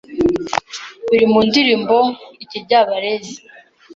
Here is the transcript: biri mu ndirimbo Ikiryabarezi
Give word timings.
biri 1.09 1.25
mu 1.31 1.39
ndirimbo 1.47 1.97
Ikiryabarezi 2.43 3.35